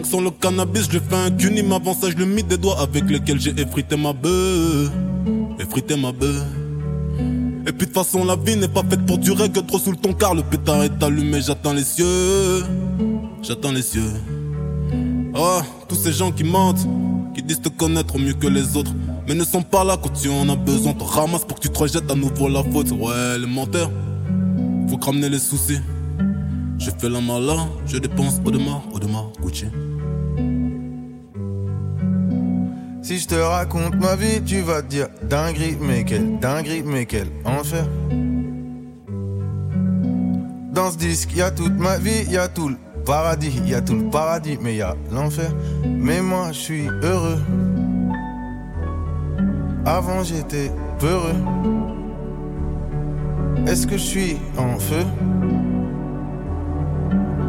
[0.09, 3.05] sans le cannabis, je fais un cunim avant ça, je le mis des doigts avec
[3.11, 4.91] lesquels j'ai effrité ma bœuf.
[5.61, 6.45] Effrité ma bœuf.
[7.67, 9.91] Et puis de toute façon, la vie n'est pas faite pour durer que trop sous
[9.91, 12.63] le ton car le pétard est allumé, j'attends les cieux.
[13.43, 14.15] J'attends les cieux.
[15.35, 16.87] Ah, tous ces gens qui mentent,
[17.35, 18.93] qui disent te connaître mieux que les autres,
[19.27, 20.95] mais ne sont pas là quand tu en as besoin.
[20.95, 22.91] Te ramasse pour que tu te rejettes à nouveau la faute.
[22.93, 23.91] Ouais, les menteurs,
[24.89, 25.81] faut ramener les soucis.
[26.79, 29.67] Je fais la malin, je dépense Audemars, Audemars, Gucci.
[33.09, 37.07] Si je te raconte ma vie, tu vas te dire dinguerie, mais quelle dinguerie, mais
[37.07, 37.87] quel enfer.
[40.75, 43.81] Dans ce disque, y a toute ma vie, y a tout le paradis, y a
[43.81, 45.51] tout le paradis, mais y a l'enfer.
[45.87, 47.41] Mais moi, je suis heureux.
[49.87, 51.43] Avant, j'étais peureux.
[53.67, 55.07] Est-ce que je suis en feu?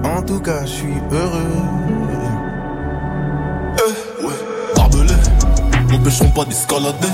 [0.05, 1.88] En tout cas, je suis heureux.
[5.99, 7.07] M'empêcheront pas d'escalader.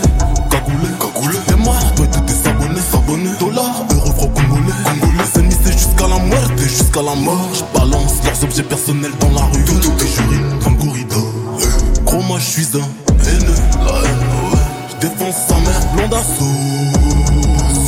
[0.50, 1.38] Cagoulé, cagoulé.
[1.50, 3.32] Et moi, toi tous tes abonnés, s'abonner.
[3.40, 4.74] Dollars, euros, francs congolais.
[4.84, 5.24] Congolais,
[5.64, 7.50] c'est jusqu'à la mort, et jusqu'à la mort.
[7.54, 9.66] Je balance leurs objets personnels dans la rue.
[9.66, 11.34] Tout, tout, j'urine comme corridor.
[11.60, 12.88] Eh, Gros, moi, je suis un
[13.26, 13.56] haineux.
[13.86, 14.60] La haine, ouais.
[15.02, 16.16] Je sa mère, blonde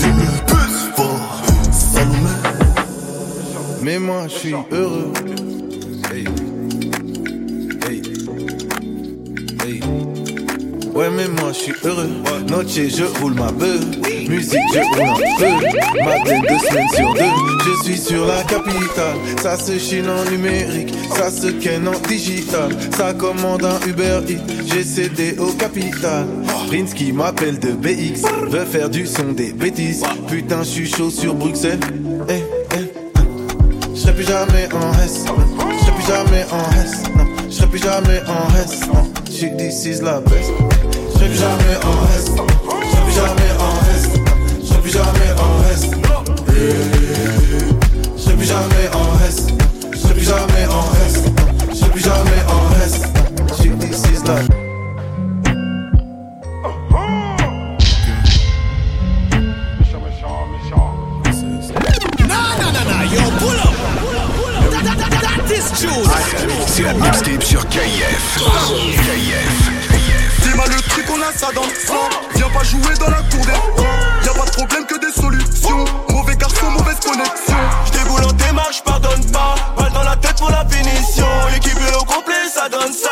[0.10, 2.36] le fort, Salomé.
[3.82, 5.14] Mais moi, je suis heureux.
[10.98, 12.10] Ouais, mais moi, je suis heureux.
[12.50, 13.80] Noche, je roule ma beuh.
[14.28, 16.04] Musique, je roule un peu.
[16.04, 17.20] Madeleine, deux semaines sur deux.
[17.68, 19.16] Je suis sur la capitale.
[19.40, 20.96] Ça se chine en numérique.
[21.16, 22.76] Ça se ken en digital.
[22.98, 24.42] Ça commande un Uber Eats.
[24.66, 26.26] J'ai cédé au capital.
[26.68, 28.28] Prince qui m'appelle de BX.
[28.50, 30.04] Veut faire du son des bêtises.
[30.28, 31.80] Putain, je suis chaud sur Bruxelles.
[32.28, 32.42] Eh,
[32.74, 32.92] eh.
[33.94, 35.26] Je serai plus jamais en S.
[35.28, 37.18] Je plus jamais en.
[37.20, 38.94] Non, je plus jamais en.
[38.96, 40.87] Non, she this is la best.
[41.28, 42.32] Serai plus jamais en S.
[42.32, 44.04] Je serai plus jamais en S.
[44.62, 45.82] Je serai plus jamais en S.
[48.16, 49.48] Je serai plus jamais en S.
[49.92, 51.14] Je serai plus jamais en S.
[51.70, 52.58] Je serai plus jamais en.
[53.58, 54.22] She this is
[65.76, 65.92] Jude.
[66.68, 68.38] C'est la mixtape sur KF.
[70.58, 70.64] KF.
[70.64, 72.10] Dis-moi le truc, on a ça dans le sang.
[72.36, 74.26] Viens pas jouer dans la cour des.
[74.26, 75.86] Y'a pas de problème que des solutions.
[76.10, 77.56] Mauvais garçon, mauvaise connexion.
[77.86, 79.56] J'déboule en démarche, pardonne pas.
[79.78, 81.28] Balle dans la tête pour la finition.
[81.54, 83.10] L'équipe est au complet, ça donne ça.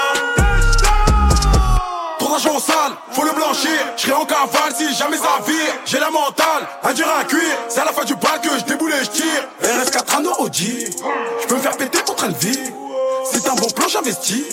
[2.20, 3.80] Trop d'argent sale, faut le blanchir.
[3.98, 5.74] J'serai en cavale si jamais ça vire.
[5.86, 7.58] J'ai la mentale, un dur à cuire.
[7.70, 9.48] C'est à la fin du bal que j'déboule et j'tire.
[9.64, 12.58] RS4 anneaux au J'peux me faire péter contre vie.
[12.58, 12.75] C'est
[13.90, 14.44] j'investis.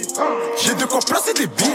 [0.63, 1.67] J'ai de quoi placer des billes.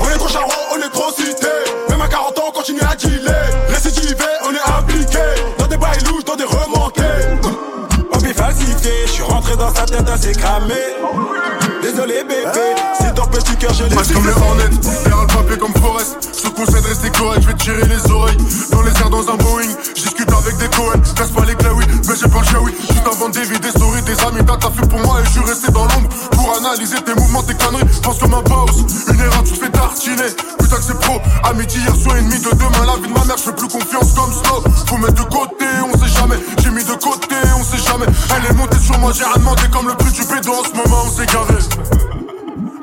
[0.00, 1.46] On est trop charron, on est trop cité.
[1.88, 3.34] Même à 40 ans, on continue à dealer.
[3.68, 5.18] Récidivé, on est impliqué.
[5.58, 7.02] Dans des bails louches, dans des remontées.
[8.12, 10.74] Hobby falsifié, j'suis rentré dans sa tête assez cramé.
[11.82, 12.74] Désolé bébé,
[13.14, 14.70] ton petit cœur, je Reste comme les Hornets,
[15.04, 16.16] faire le papier comme Forest.
[16.36, 18.36] Je te conseille de rester correct, je vais tirer les oreilles.
[18.70, 21.00] Dans les airs, dans un Boeing, je discute avec des Cohen.
[21.14, 22.74] Casse pas les claouis, mais j'ai pas le oui.
[22.80, 25.40] Juste avant des vies, des stories, des amis, t'as fait pour moi et je suis
[25.40, 26.08] resté dans l'ombre.
[26.32, 28.82] Pour analyser tes mouvements, tes conneries, pense comme un boss.
[29.12, 30.30] Une erreur, tu te fais tartiner.
[30.58, 32.84] Putain que c'est pro, amitié hier soir ennemi de demain.
[32.86, 34.64] La vie de ma mère, je fais plus confiance comme Snow.
[34.86, 36.38] Faut mettre de côté, on sait jamais.
[36.62, 38.06] J'ai mis de côté, on sait jamais.
[38.36, 40.74] Elle est montée sur moi, j'ai rien demandé comme le prix du bédo en ce
[40.74, 41.58] moment, on s'est garé.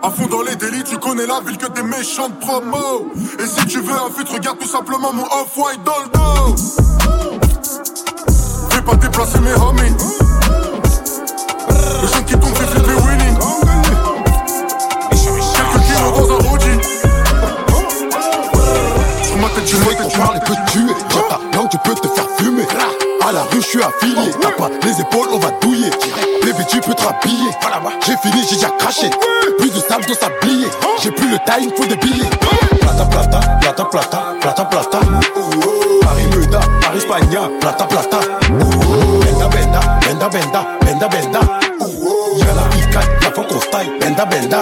[0.03, 3.11] À fond dans les délits, tu connais la ville que des méchantes promos.
[3.37, 6.55] Et si tu veux un fut, regarde tout simplement mon off-white dans le dos.
[8.71, 9.95] Fais pas déplacer mes homies.
[12.01, 12.79] Le jeune qui tombe fait
[20.21, 20.93] parle et peut tuer.
[21.09, 22.65] Dans ta langue, tu peux te faire fumer.
[23.27, 24.31] À la rue, je suis affilié.
[24.41, 25.89] T'as pas les épaules, on va douiller.
[26.43, 27.51] Bébé, tu peux te rhabiller.
[28.05, 29.09] J'ai fini, j'ai déjà craché.
[29.57, 30.67] Plus de sable dans sablier.
[31.01, 32.29] J'ai plus le time, faut des billets.
[32.79, 34.99] Plata, plata, plata, plata, plata, plata.
[36.01, 38.19] Paris Muda, Paris Spagna, plata, plata.
[38.49, 41.39] Benda, benda, benda, benda, benda, benda.
[42.37, 43.99] Y'a la picade, y'a style.
[43.99, 44.59] Benda, benda.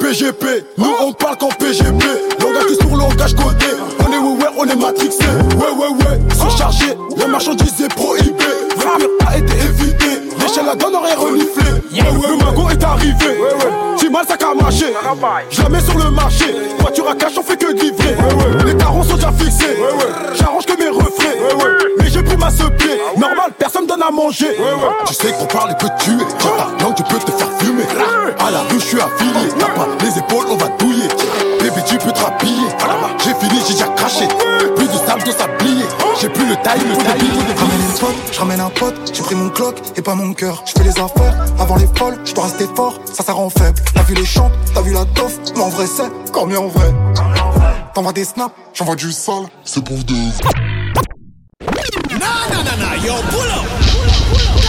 [0.00, 2.04] PGP, nous on parle qu'en PGP.
[2.40, 3.59] Langage sur langage codé.
[7.40, 8.44] Marchandise est prohibée.
[8.76, 10.20] Le mur a été évité.
[10.38, 11.64] L'échelle la donne aurait reniflé.
[11.90, 13.40] Le magot est arrivé.
[13.96, 14.92] Si mal ça a marché.
[15.50, 16.54] Jamais sur le marché.
[16.80, 18.14] Voiture à cash, on fait que livrer.
[18.66, 19.78] Les tarons sont déjà fixés.
[20.34, 21.66] J'arrange que mes refrains.
[21.98, 23.00] Mais j'ai pris ma ce pied.
[23.16, 24.58] Normal, personne donne à manger.
[25.06, 26.16] Tu sais qu'on parle et peut tuer.
[26.18, 27.84] Dans ta langue, tu peux te faire fumer.
[28.38, 29.48] À la rue, je suis affilié.
[29.58, 29.88] T'as pas
[36.62, 36.92] Time.
[37.56, 40.62] Ramène une pote, je ramène un pote, j'ai pris mon clock et pas mon cœur.
[40.66, 43.80] Je fais les affaires avant les folles, je dois rester fort, ça ça rend faible.
[43.94, 46.68] T'as vu les chants, t'as vu la toffe, mais en vrai c'est quand mieux en
[46.68, 46.92] vrai.
[47.94, 50.14] T'envoies des snaps, j'envoie du sale, c'est pour de
[52.12, 52.18] Nah,
[52.50, 53.64] nah, nah, nah, yo, pull up.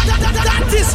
[0.07, 0.91] That, is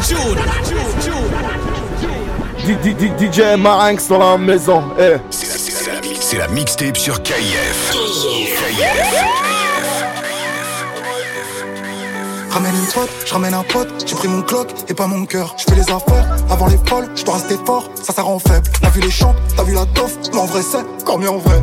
[3.19, 4.83] DJ Marinx dans la maison.
[4.99, 5.19] Eh.
[5.31, 7.93] C'est la, mixtape sur KF.
[7.93, 9.56] KF.
[12.57, 15.55] Ramène une pote, je ramène un pote, j'ai pris mon clock et pas mon cœur.
[15.59, 18.67] Je fais les affaires avant les folles, je dois rester fort, ça ça rend faible.
[18.81, 21.37] T'as vu les chants, t'as vu la toffe, mais en vrai c'est comme mieux en
[21.37, 21.63] vrai.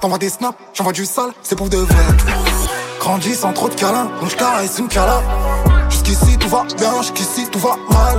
[0.00, 2.04] T'envoies des snaps, j'envoie du sale, c'est pour de vrai.
[2.98, 5.20] Grandis sans trop de câlins, donc caresse une cala.
[5.90, 8.16] Jusqu'ici tout va bien, jusqu'ici tout va mal.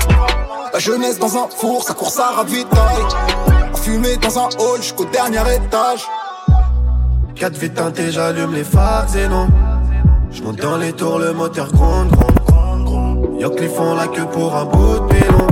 [0.71, 3.07] La jeunesse dans un four, ça court, ça ravitaille.
[3.81, 6.07] Fumer dans un hall jusqu'au dernier étage.
[7.33, 9.47] 4 vies teintées, j'allume les phares et non.
[10.33, 13.35] Je monte dans les tours, le moteur gronde, gronde.
[13.37, 15.47] Y'a que font la queue pour un bout de pilon.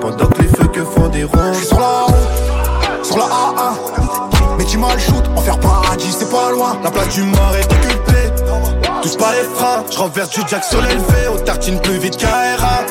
[0.00, 1.52] Pendant que les feux que font des ronds.
[1.54, 4.58] J'suis sur la route, sur la A1.
[4.58, 6.78] Mais tu m'as le shoot, en faire paradis, c'est pas loin.
[6.84, 8.32] La place du mort est occupée.
[9.02, 11.28] Touche pas les freins, je renverse du jack sur l'élevé.
[11.34, 12.84] Aux tartines plus vite qu'ARA.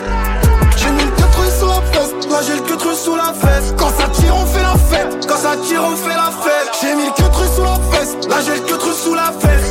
[0.76, 3.74] J'ai mis le 4 sous la fesse, là j'ai le 4 sous la fesse.
[3.78, 5.28] Quand ça tire, on fait la fête.
[5.28, 6.72] Quand ça tire, on fait la fête.
[6.82, 9.69] J'ai mis le 4 sous la fesse, là j'ai le 4 sous la fesse.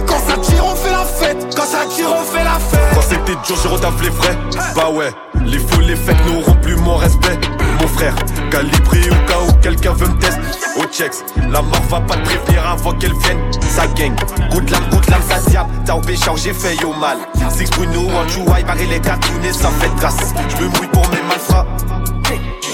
[1.78, 2.80] Quand ça tire, on fait la fête.
[2.92, 4.36] Quand c'était dur, je retaffe les vrais.
[4.74, 5.12] Bah ouais,
[5.44, 7.38] les fous, les fêtes n'auront plus mon respect.
[7.80, 8.14] Mon frère,
[8.50, 10.40] calibré au cas où quelqu'un veut me tester.
[10.76, 13.38] Au checks, la mort va pas te prévenir avant qu'elle vienne.
[13.70, 14.12] Ça gang,
[14.50, 15.70] good lame, good lame, ça diable.
[15.84, 17.18] T'as au péchard, j'ai fait yo mal.
[17.50, 20.34] Six Bruno, un Chouai, barré les cartoonés, ça fait grâce.
[20.48, 21.66] Je me mouille pour mes malfrats.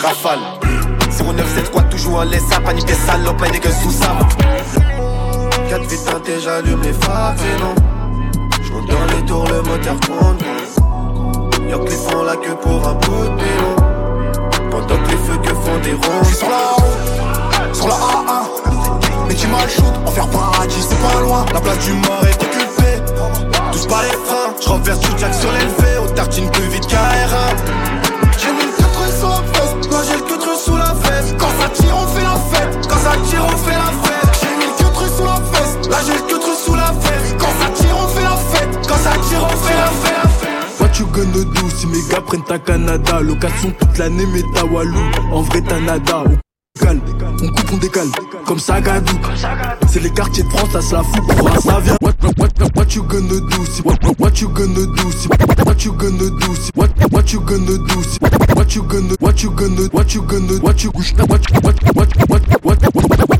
[0.02, 0.40] Rafale.
[1.11, 4.16] 097 quoi toujours en laisse à paniquer salope, mais que sous ça.
[5.68, 7.74] 4 vies teintées, j'allume les phares et non.
[8.75, 10.43] Monte dans les tours, le moteur gronde.
[11.68, 13.77] Y'a que les font la queue pour un bout de pilon.
[14.68, 16.25] Pendant que les feux que font des ronds.
[16.25, 18.43] J'suis sur la route, sur la A1.
[19.29, 21.47] Mais tu m'as shoot, en faire paradis, c'est pas loin.
[21.55, 23.01] La place du mort est occupée.
[23.70, 25.99] Touche pas les freins, je renverse du jack sur l'élevé.
[26.03, 27.55] Aux tartines plus vite qu'AR1.
[28.39, 31.35] J'ai mis le 4 sous la fesse, là j'ai le 4 sous la fesse.
[31.39, 32.89] Quand ça tire, on fait la fête.
[32.89, 34.41] Quand ça tire, on fait la fête.
[34.41, 37.35] J'ai mis le 4 sous la fesse, là j'ai le 4 sous la fesse.
[37.39, 38.24] Quand ça tire, on fait.
[38.95, 40.80] Quand ça tire, on fait.
[40.80, 45.01] What you gonna si mes gars prennent ta Canada Location toute l'année mais ta Walou
[45.32, 46.22] En vrai t'as nada
[46.80, 46.86] On
[47.42, 48.07] on coupe on décale
[48.47, 49.16] Comme ça gadou
[49.90, 52.70] C'est les quartiers de France ça se la fout pour ça vient what, what, what,
[52.76, 56.55] what you gonna do si what, what, you gonna do si What you gonna do
[56.55, 58.18] si What, what you gonna do si
[58.55, 62.45] What you gonna What you gonna What you gonna What you what, what, what, what,
[62.62, 63.34] what, what, what,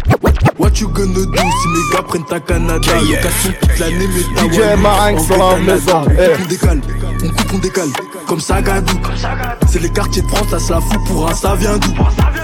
[0.57, 2.93] What you gonna do si mes gars prennent ta Canada?
[3.01, 6.05] Location toute l'année mais ta DJ Walou Marinx En sur vrai, la maison.
[6.07, 6.81] On décale,
[7.25, 7.89] on coupe, on décale,
[8.29, 8.95] comme ça gadou.
[9.69, 11.91] C'est les quartiers de France, ça se la fout pour un ça vient d'où?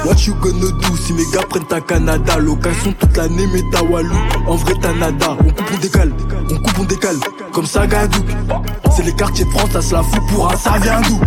[0.04, 2.38] What you gonna do si mes gars prennent ta Canada?
[2.38, 4.16] Location toute l'année, mais ta Walou.
[4.46, 5.36] En vrai, t'as nada.
[5.38, 6.12] On coupe, on décale,
[6.50, 7.16] on coupe, on décale,
[7.52, 8.24] comme ça gadou.
[8.96, 11.20] C'est les quartiers de France, ça se la fout pour un ça vient d'où?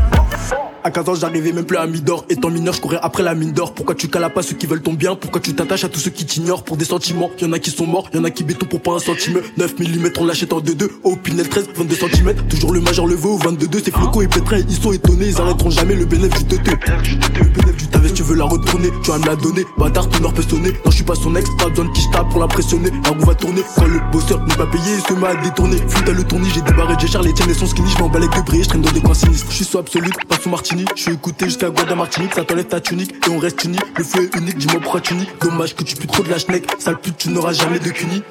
[0.85, 2.25] À 15 ans, j'arrivais même plus à Midor.
[2.27, 3.73] Étant mineur, je courais après la mine d'or.
[3.73, 5.15] Pourquoi tu cales pas ceux qui veulent ton bien?
[5.15, 6.63] Pourquoi tu t'attaches à tous ceux qui t'ignorent?
[6.63, 8.99] Pour des sentiments Y'en a qui sont morts, y'en a qui béton pour pas un
[8.99, 9.39] centime.
[9.55, 10.89] 9 mm, on l'achète en 2-2.
[11.03, 12.35] Au Pinel 13, 22 cm.
[12.49, 13.81] Toujours le major le au 22-2.
[13.85, 15.27] C'est floco et pétrin, ils sont étonnés.
[15.27, 16.71] Ils arrêteront jamais le bénéfice du teuté.
[16.71, 18.89] Le bénéfice du tavès, tu veux la retourner.
[19.03, 19.65] Tu vas me la donner.
[19.77, 20.71] Bâtard, ton or peut sonner.
[20.83, 22.91] Non, je suis pas son ex, pas besoin de qui tape pour l'impressionner.
[23.05, 23.61] La roue va tourner.
[23.77, 25.77] Quand le bosseur n'est pas payé, il se met à détourner.
[26.05, 27.89] À le tourner, j'ai débarré, j'ai les tiennes et son skinny.
[27.89, 29.49] Je bats les que briller, je traîne dans des coins sinistres.
[29.49, 30.49] Je suis sous absolute, pas sous
[30.95, 32.33] Je suis écouté jusqu'à Guada Martinique.
[32.33, 33.77] Ça t'enlève ta tunique et on reste unis.
[33.97, 35.13] Le feu est unique, dis-moi pourquoi tu.
[35.41, 36.65] Dommage que tu pues trop de la schneck.
[36.79, 38.23] Sale pute, tu n'auras jamais de cuni.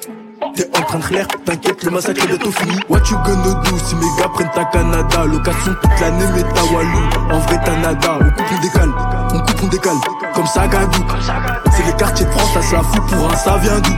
[0.55, 2.77] T'es en train de clair, t'inquiète, le massacre est bientôt fini.
[2.87, 5.25] What you gonna do si mes gars prennent ta Canada?
[5.25, 6.99] Location toute l'année, mais ta Walou.
[7.31, 8.19] En vrai, t'as nada.
[8.21, 8.89] On coupe, on décale,
[9.33, 9.97] on coupe, on décale.
[10.35, 11.03] Comme ça, gadou.
[11.71, 13.93] C'est les quartiers de France, ça se la fout pour un ça vient d'où?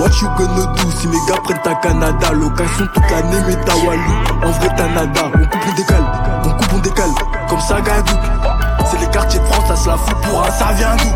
[0.00, 2.32] What you gonna do si mes gars prennent ta Canada?
[2.32, 4.14] Location toute l'année, mais ta Walou.
[4.44, 5.20] En vrai, t'as nada.
[5.34, 6.04] On coupe, on décale,
[6.44, 7.10] on coupe, on décale.
[7.48, 8.14] Comme ça, gadou.
[8.90, 11.12] C'est les quartiers de France, ça se la fout pour un ça vient d'où?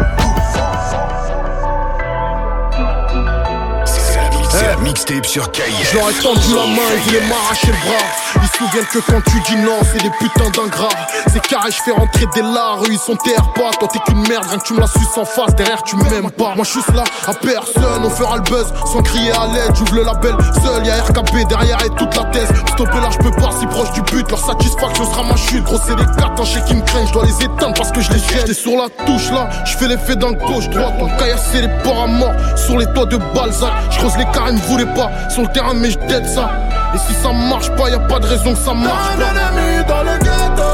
[4.83, 5.91] Mixtape sur KIF.
[5.93, 8.43] Je leur ai tendu la main, ils voulaient m'arracher le bras.
[8.43, 10.89] Ils se souviennent que quand tu dis non, c'est des putains d'ingrats.
[11.33, 13.71] C'est carré, je fais rentrer des lards, eux ils sont terre pas.
[13.79, 16.31] Toi t'es qu'une merde, rien que tu me la suces en face, derrière tu m'aimes
[16.31, 16.55] pas.
[16.55, 19.75] Moi je suis là à personne, on fera le buzz sans crier à l'aide.
[19.75, 22.49] J'ouvre le label seul, y'a RKB derrière et toute la thèse.
[22.73, 25.65] Stopper là, je peux pas si proche du but, leur satisfaction sera ma chute.
[25.65, 28.01] Gros, c'est les quatre, un chèque qui me craignent, je dois les éteindre parce que
[28.01, 28.41] je les gêne.
[28.41, 30.95] J'étais sur la touche là, je fais l'effet d'un gauche droite.
[31.01, 33.73] On caillassé les porcs à mort sur les toits de Balzac.
[33.91, 36.51] Je creuse les carrés, me voulaient pas sur le terrain, mais je dead ça.
[36.95, 39.31] Et si ça marche pas, y a pas de raison que ça marche Un pas.
[39.31, 40.71] ennemi dans le ghetto.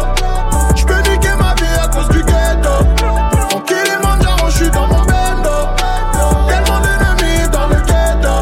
[0.77, 2.75] Je peux niquer ma vie à cause du ghetto.
[3.55, 5.57] En Kilimanjaro, je suis dans mon bendo.
[6.49, 8.35] Tellement d'ennemis dans le ghetto.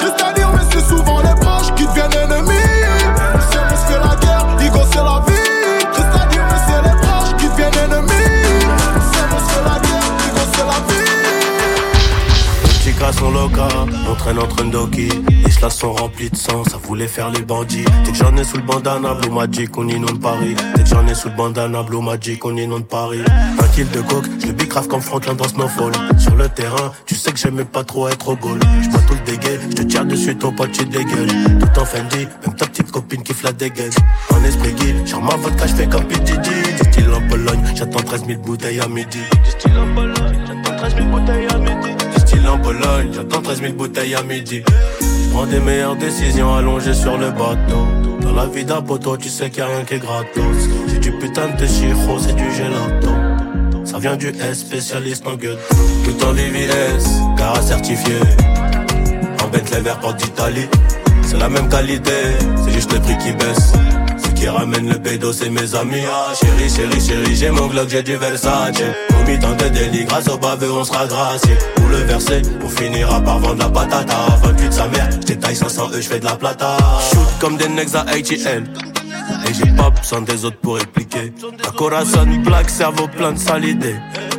[0.00, 2.52] Reste à dire, mais c'est souvent les proches qui deviennent ennemis.
[3.36, 5.86] On se fait la guerre, Igo c'est la vie.
[5.94, 8.66] Reste à dire, mais c'est les proches qui deviennent ennemis.
[8.96, 11.10] On se fait la guerre, Igo c'est la vie.
[12.82, 15.08] Chicas sont locas, on traîne entre Ndoki.
[15.44, 17.84] Les chlas sont remplis de sang, ça voulait faire les bandits.
[18.04, 20.56] Dès que j'en ai sous le bandana, Blue Magic, on inonde Paris.
[20.74, 23.22] Dès que j'en ai sous le bandana, Blue Magic, on inonde Paris.
[23.28, 25.92] Un kill de coke, je le bicrave comme Franklin dans Snowfall.
[26.18, 28.58] Sur le terrain, tu sais que j'aimais pas trop être au goal.
[28.82, 31.28] J'bois tout le dégueu, je te tire dessus, ton pote, tu dégueules.
[31.60, 33.92] Tout en Fendi, même ta petite copine qui la dégaine.
[34.30, 36.48] En esprit guide, genre ma vodka, je fais comme PDD.
[36.82, 39.18] Du style en Pologne, j'attends 13 000 bouteilles à midi.
[39.66, 41.96] En Pologne, j'attends 13 000 bouteilles à midi.
[42.18, 44.62] Style en Pologne, j'attends 13 000 bouteilles à midi.
[45.32, 47.86] Prends des meilleures décisions allongées sur le bateau.
[48.20, 50.68] Dans la vie d'un poteau, tu sais qu'il y a rien qui est gratos.
[50.88, 53.08] C'est du putain de chiro, c'est du gelato.
[53.86, 55.56] Ça vient du S, spécialiste en gueule.
[56.04, 57.04] Tout en VVS,
[57.38, 58.16] car certifié.
[59.42, 60.68] En les verts porte d'Italie.
[61.22, 62.12] C'est la même qualité,
[62.62, 63.72] c'est juste le prix qui baisse.
[64.22, 66.02] Ce qui ramène le pédo, c'est mes amis.
[66.06, 68.82] Ah, chérie, chérie, chérie, j'ai mon Glock, j'ai du Versace.
[69.24, 71.56] Au mi-temps de délit, grâce au baveux, on sera gracié.
[71.76, 74.16] Pour le verser, on finira par vendre la patata.
[74.42, 76.76] 28 sa mère, j'étaille 500 E, j'fais de la plata.
[77.10, 78.64] Shoot comme des necks à ATL.
[79.48, 81.32] Et j'ai pas besoin des autres pour expliquer.
[81.64, 83.96] La Corazon black, cerveau plein de salidés.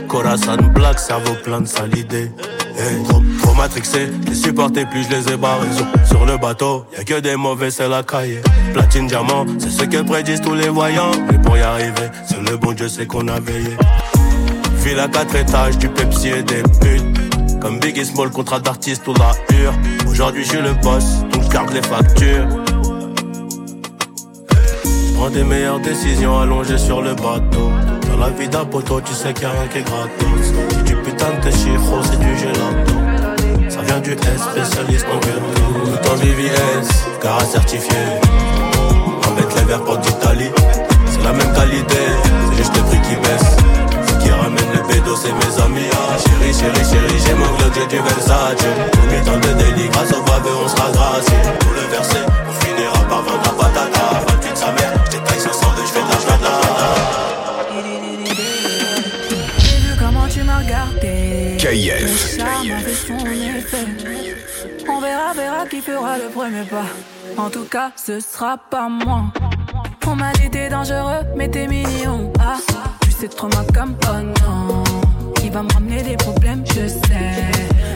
[0.07, 2.31] Corazon black, cerveau plein de salidés.
[2.77, 5.69] Hey, trop, trop matrixé, les supporter plus je les ai barrés
[6.05, 8.41] sur, le bateau, y a que des mauvais c'est la cahier
[8.73, 12.57] Platine diamant, c'est ce que prédisent tous les voyants Mais pour y arriver, c'est le
[12.57, 13.77] bon Dieu c'est qu'on a veillé
[14.85, 17.59] Ville à quatre étages, du Pepsi et des putes.
[17.59, 19.73] Comme Biggie Small, contrat d'artiste ou la hure
[20.07, 22.47] Aujourd'hui je suis le boss, donc je garde les factures.
[25.15, 27.71] Prends des meilleures décisions allongées sur le bateau.
[28.11, 30.83] Dans la vie d'un poteau, tu sais qu'il y a rien qui est gratos.
[30.85, 33.69] Du putain de chiro, c'est du gelato.
[33.69, 36.87] Ça vient du S, spécialiste en ghetto Tout en VVS,
[37.23, 37.97] car certifié
[39.31, 40.51] Avec les verts pour d'Italie
[41.07, 41.97] C'est la même qualité,
[42.51, 43.54] c'est juste le prix qui baisse
[44.87, 49.25] bédo, c'est mes amis ah, Chérie, chérie, chérie, j'ai mon glock, j'ai du Versace Au
[49.25, 53.21] temps de délit, grâce au baveux, on sera gracié Pour le verser, on finira par
[53.23, 56.43] vendre la patata 28 sa mère, j'étais taille 500 je fais de la joie de
[56.43, 56.65] la
[61.65, 62.37] KF.
[64.87, 66.85] On verra, verra qui fera le premier pas.
[67.37, 69.23] En tout cas, ce sera pas moi.
[70.05, 72.31] On m'a dit t'es dangereux, mais t'es mignon.
[72.39, 72.57] Ah,
[73.15, 74.83] sais trop ma comme oh non.
[75.43, 77.31] Il va me ramener des problèmes, je sais.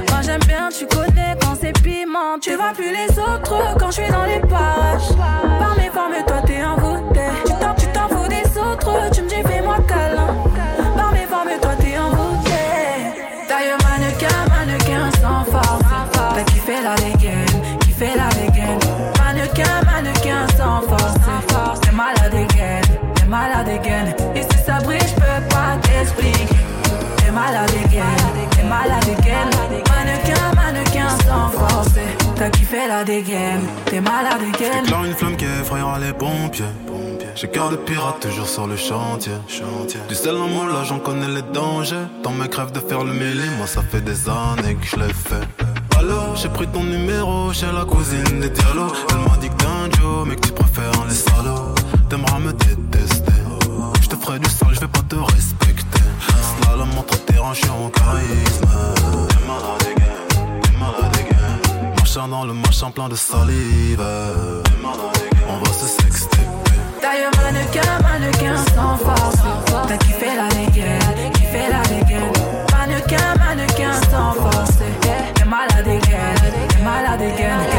[0.09, 2.39] Moi j'aime bien, tu connais quand c'est piment.
[2.41, 5.11] Tu vois plus les autres quand je suis dans les pages.
[5.17, 7.21] Par mes formes, toi t'es un voûté.
[7.45, 10.27] Tu t'en, tu t'en fous des autres, tu me dis fais-moi câlin.
[10.95, 12.63] Par mes formes, toi t'es un voûté.
[13.47, 15.83] Taille mannequin, mannequin sans force.
[16.13, 18.79] T'as kiffé la dégaine, kiffé la dégaine.
[19.17, 21.81] Mannequin, mannequin sans force.
[21.81, 22.81] T'es malade again,
[23.15, 24.18] t'es malade again.
[25.99, 28.01] T'es malade again,
[28.51, 29.49] t'es malade again.
[29.89, 31.89] Mannequin, mannequin sans force.
[32.35, 34.83] T'as kiffé la dégaine, t'es malade again.
[34.83, 36.65] J'éclaire une flamme qui effrayera les pompiers.
[37.35, 39.33] J'ai cœur de pirate toujours sur le chantier.
[40.07, 42.07] Du sel en moi là j'en connais les dangers.
[42.23, 45.13] Tant mes crèves de faire le mêlé, moi ça fait des années que je l'ai
[45.13, 45.47] fait.
[45.97, 48.93] Allô, j'ai pris ton numéro chez la cousine des dialogues.
[49.11, 51.75] Elle m'a dit que t'es un Joe, mais que tu préfères les salauds.
[52.09, 53.33] T'aimeras me détester.
[54.01, 54.68] Je te ferai du sale,
[57.39, 58.65] dérangent, charisme.
[60.77, 62.53] Malade again, dans le
[62.91, 64.03] plein de salive.
[65.47, 66.37] On va se sexter.
[67.01, 69.41] D'ailleurs, mannequin, mannequin sans force.
[69.87, 72.33] T'as kiffé la dégaine, kiffé la dégaine.
[72.71, 74.77] Mannequin, mannequin sans force.
[74.81, 76.35] Eh, t'es malade again,
[76.67, 77.78] t'es malade again.